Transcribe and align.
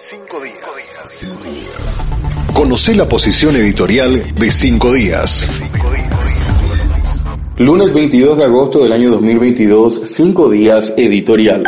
Cinco 0.00 0.40
días. 0.40 1.26
Conoce 2.54 2.94
la 2.94 3.08
posición 3.08 3.56
editorial 3.56 4.32
de 4.36 4.50
Cinco 4.52 4.92
días. 4.92 5.50
Lunes 7.56 7.92
22 7.92 8.38
de 8.38 8.44
agosto 8.44 8.84
del 8.84 8.92
año 8.92 9.10
2022, 9.10 10.02
Cinco 10.04 10.50
días 10.50 10.94
editorial. 10.96 11.64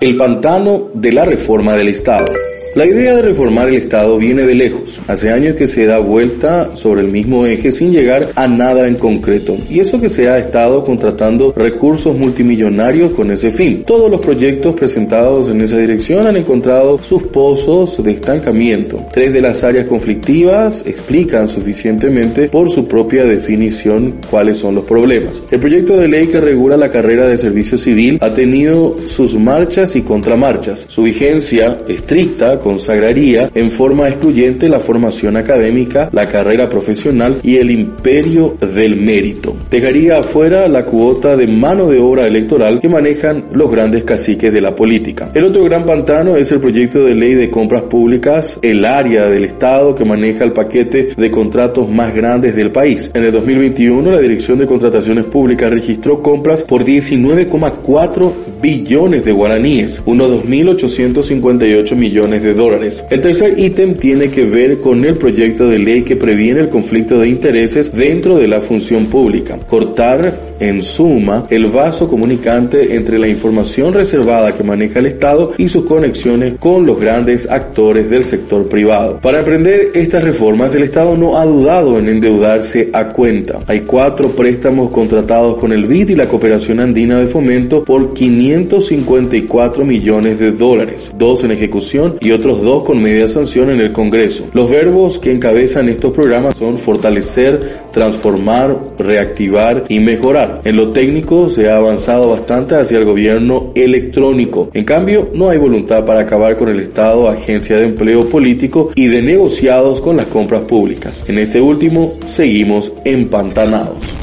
El 0.00 0.16
pantano 0.16 0.88
de 0.94 1.12
la 1.12 1.24
reforma 1.24 1.74
del 1.74 1.88
Estado. 1.88 2.26
La 2.74 2.84
idea 2.84 3.14
de 3.14 3.22
reformar 3.22 3.68
el 3.68 3.76
Estado 3.76 4.18
viene 4.18 4.44
de 4.44 4.56
lejos. 4.56 5.00
Hace 5.06 5.30
años 5.30 5.54
que 5.54 5.68
se 5.68 5.86
da 5.86 5.98
vuelta 5.98 6.74
sobre 6.74 7.02
el 7.02 7.08
mismo 7.08 7.46
eje 7.46 7.70
sin 7.70 7.92
llegar 7.92 8.30
a 8.34 8.48
nada 8.48 8.88
en 8.88 8.96
concreto. 8.96 9.56
Y 9.70 9.78
eso 9.78 10.00
que 10.00 10.08
se 10.08 10.28
ha 10.28 10.38
estado 10.38 10.82
contratando 10.82 11.52
recursos 11.52 12.18
multimillonarios 12.18 13.12
con 13.12 13.30
ese 13.30 13.52
fin. 13.52 13.84
Todos 13.84 14.10
los 14.10 14.20
proyectos 14.20 14.74
presentados 14.74 15.50
en 15.50 15.60
esa 15.60 15.76
dirección 15.76 16.26
han 16.26 16.36
encontrado 16.36 16.98
sus 17.00 17.22
pozos 17.22 18.02
de 18.02 18.10
estancamiento. 18.10 19.06
Tres 19.12 19.32
de 19.32 19.40
las 19.40 19.62
áreas 19.62 19.86
conflictivas 19.86 20.82
explican 20.84 21.48
suficientemente 21.48 22.48
por 22.48 22.70
su 22.70 22.88
propia 22.88 23.24
definición 23.24 24.16
cuáles 24.28 24.58
son 24.58 24.74
los 24.74 24.84
problemas. 24.84 25.40
El 25.52 25.60
proyecto 25.60 25.96
de 25.96 26.08
ley 26.08 26.26
que 26.26 26.40
regula 26.40 26.76
la 26.76 26.90
carrera 26.90 27.28
de 27.28 27.38
servicio 27.38 27.78
civil 27.78 28.18
ha 28.20 28.34
tenido 28.34 28.96
sus 29.06 29.38
marchas 29.38 29.94
y 29.94 30.02
contramarchas. 30.02 30.86
Su 30.88 31.04
vigencia 31.04 31.78
estricta 31.86 32.58
consagraría 32.64 33.50
en 33.54 33.70
forma 33.70 34.08
excluyente 34.08 34.70
la 34.70 34.80
formación 34.80 35.36
académica, 35.36 36.08
la 36.12 36.26
carrera 36.26 36.66
profesional 36.66 37.40
y 37.42 37.56
el 37.56 37.70
imperio 37.70 38.56
del 38.74 38.96
mérito. 38.96 39.54
Dejaría 39.70 40.18
afuera 40.18 40.66
la 40.66 40.86
cuota 40.86 41.36
de 41.36 41.46
mano 41.46 41.88
de 41.90 41.98
obra 41.98 42.26
electoral 42.26 42.80
que 42.80 42.88
manejan 42.88 43.44
los 43.52 43.70
grandes 43.70 44.04
caciques 44.04 44.50
de 44.50 44.62
la 44.62 44.74
política. 44.74 45.30
El 45.34 45.44
otro 45.44 45.62
gran 45.64 45.84
pantano 45.84 46.36
es 46.36 46.50
el 46.52 46.60
proyecto 46.60 47.04
de 47.04 47.14
ley 47.14 47.34
de 47.34 47.50
compras 47.50 47.82
públicas, 47.82 48.58
el 48.62 48.86
área 48.86 49.28
del 49.28 49.44
Estado 49.44 49.94
que 49.94 50.06
maneja 50.06 50.44
el 50.44 50.54
paquete 50.54 51.10
de 51.14 51.30
contratos 51.30 51.90
más 51.90 52.14
grandes 52.14 52.56
del 52.56 52.72
país. 52.72 53.10
En 53.12 53.24
el 53.24 53.32
2021, 53.32 54.10
la 54.10 54.20
Dirección 54.20 54.58
de 54.58 54.66
Contrataciones 54.66 55.26
Públicas 55.26 55.70
registró 55.70 56.22
compras 56.22 56.62
por 56.62 56.82
19,4 56.82 58.32
billones 58.64 59.26
de 59.26 59.32
guaraníes, 59.32 60.02
unos 60.06 60.28
2.858 60.28 61.94
millones 61.94 62.42
de 62.42 62.54
dólares. 62.54 63.04
El 63.10 63.20
tercer 63.20 63.58
ítem 63.58 63.94
tiene 63.94 64.30
que 64.30 64.46
ver 64.46 64.78
con 64.78 65.04
el 65.04 65.16
proyecto 65.16 65.68
de 65.68 65.78
ley 65.78 66.00
que 66.00 66.16
previene 66.16 66.60
el 66.60 66.70
conflicto 66.70 67.20
de 67.20 67.28
intereses 67.28 67.92
dentro 67.92 68.38
de 68.38 68.48
la 68.48 68.62
función 68.62 69.04
pública. 69.04 69.58
Cortar, 69.68 70.54
en 70.60 70.82
suma, 70.82 71.46
el 71.50 71.66
vaso 71.66 72.08
comunicante 72.08 72.94
entre 72.94 73.18
la 73.18 73.28
información 73.28 73.92
reservada 73.92 74.54
que 74.54 74.64
maneja 74.64 75.00
el 75.00 75.06
Estado 75.06 75.52
y 75.58 75.68
sus 75.68 75.84
conexiones 75.84 76.54
con 76.58 76.86
los 76.86 76.98
grandes 76.98 77.46
actores 77.50 78.08
del 78.08 78.24
sector 78.24 78.66
privado. 78.68 79.18
Para 79.20 79.40
emprender 79.40 79.90
estas 79.92 80.24
reformas, 80.24 80.74
el 80.74 80.84
Estado 80.84 81.18
no 81.18 81.36
ha 81.36 81.44
dudado 81.44 81.98
en 81.98 82.08
endeudarse 82.08 82.88
a 82.94 83.08
cuenta. 83.08 83.60
Hay 83.66 83.80
cuatro 83.80 84.30
préstamos 84.30 84.90
contratados 84.90 85.58
con 85.58 85.72
el 85.72 85.84
BID 85.84 86.10
y 86.10 86.16
la 86.16 86.28
Cooperación 86.28 86.80
Andina 86.80 87.18
de 87.18 87.26
Fomento 87.26 87.84
por 87.84 88.14
554 88.54 89.84
millones 89.84 90.38
de 90.38 90.52
dólares, 90.52 91.10
dos 91.18 91.42
en 91.42 91.50
ejecución 91.50 92.16
y 92.20 92.30
otros 92.30 92.62
dos 92.62 92.84
con 92.84 93.02
media 93.02 93.26
sanción 93.26 93.70
en 93.70 93.80
el 93.80 93.92
Congreso. 93.92 94.46
Los 94.52 94.70
verbos 94.70 95.18
que 95.18 95.32
encabezan 95.32 95.88
estos 95.88 96.12
programas 96.12 96.56
son 96.56 96.78
fortalecer, 96.78 97.80
transformar, 97.92 98.76
reactivar 98.98 99.84
y 99.88 99.98
mejorar. 99.98 100.60
En 100.64 100.76
lo 100.76 100.90
técnico 100.90 101.48
se 101.48 101.68
ha 101.68 101.78
avanzado 101.78 102.30
bastante 102.30 102.76
hacia 102.76 102.98
el 102.98 103.04
gobierno 103.04 103.72
electrónico. 103.74 104.70
En 104.72 104.84
cambio, 104.84 105.30
no 105.34 105.50
hay 105.50 105.58
voluntad 105.58 106.04
para 106.04 106.20
acabar 106.20 106.56
con 106.56 106.68
el 106.68 106.78
Estado, 106.78 107.28
agencia 107.28 107.76
de 107.78 107.86
empleo 107.86 108.28
político 108.28 108.92
y 108.94 109.08
de 109.08 109.20
negociados 109.20 110.00
con 110.00 110.16
las 110.16 110.26
compras 110.26 110.62
públicas. 110.62 111.28
En 111.28 111.38
este 111.38 111.60
último, 111.60 112.14
seguimos 112.28 112.92
empantanados. 113.04 114.13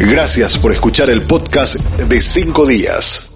Gracias 0.00 0.56
por 0.56 0.72
escuchar 0.72 1.10
el 1.10 1.26
podcast 1.26 1.74
de 1.74 2.20
cinco 2.20 2.66
días. 2.66 3.29